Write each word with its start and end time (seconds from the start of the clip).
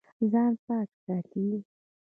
ځان 0.31 0.53
پاک 0.65 0.89
ساتئ 1.03 1.47